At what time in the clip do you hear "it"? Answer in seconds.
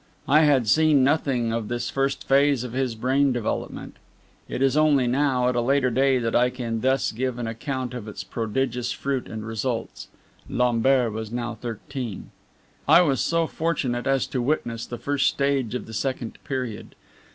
4.49-4.63